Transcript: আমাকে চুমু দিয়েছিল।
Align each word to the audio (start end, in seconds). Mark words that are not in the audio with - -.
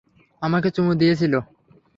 আমাকে 0.41 0.69
চুমু 0.75 0.93
দিয়েছিল। 0.93 1.33